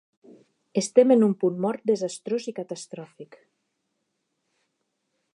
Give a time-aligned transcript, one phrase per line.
[0.81, 3.37] Estem en un punt mort desastrós i catastròfic.